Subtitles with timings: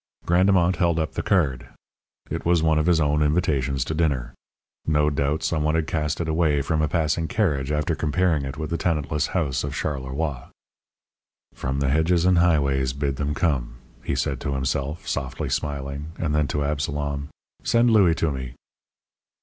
[0.25, 1.67] Grandemont held up the card.
[2.31, 4.33] It was one of his own invitations to dinner.
[4.87, 8.57] No doubt some one had cast it away from a passing carriage after comparing it
[8.57, 10.45] with the tenantless house of Charleroi.
[11.53, 16.13] "From the hedges and highways bid them come," he said to himself, softly smiling.
[16.17, 17.29] And then to Absalom:
[17.63, 18.55] "Send Louis to me."